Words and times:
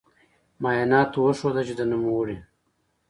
معایناتو 0.61 1.17
وښوده 1.25 1.61
چې 1.67 1.73
د 1.79 1.81
نوموړې 1.91 2.37